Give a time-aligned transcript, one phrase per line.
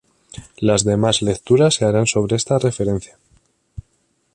[0.57, 3.19] Las demás lecturas se harán sobre esta referencia.